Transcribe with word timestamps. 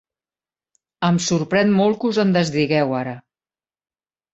Em 1.11 1.21
sorprèn 1.27 1.77
molt 1.83 2.03
que 2.03 2.13
us 2.15 2.21
en 2.27 2.35
desdigueu, 2.41 3.01
ara. 3.05 3.19